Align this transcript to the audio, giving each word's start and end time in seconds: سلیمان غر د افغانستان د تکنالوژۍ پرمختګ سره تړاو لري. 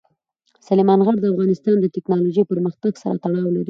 سلیمان 0.67 0.99
غر 1.05 1.15
د 1.21 1.25
افغانستان 1.33 1.75
د 1.79 1.85
تکنالوژۍ 1.95 2.43
پرمختګ 2.51 2.91
سره 3.01 3.15
تړاو 3.23 3.45
لري. 3.53 3.59